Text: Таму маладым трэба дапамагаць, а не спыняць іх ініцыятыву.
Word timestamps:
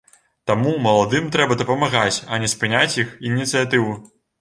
Таму 0.51 0.71
маладым 0.85 1.27
трэба 1.35 1.59
дапамагаць, 1.61 2.17
а 2.31 2.43
не 2.47 2.53
спыняць 2.57 2.99
іх 3.07 3.17
ініцыятыву. 3.33 3.99